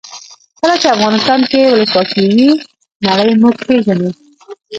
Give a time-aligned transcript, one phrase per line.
[0.59, 2.49] کله چې افغانستان کې ولسواکي وي
[3.07, 4.09] نړۍ موږ پېژني.